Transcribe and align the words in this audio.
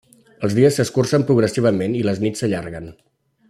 Els 0.47 0.55
dies 0.59 0.79
s'escurcen 0.79 1.27
progressivament 1.27 2.01
i 2.01 2.05
les 2.09 2.23
nits 2.25 2.45
s'allarguen. 2.45 2.93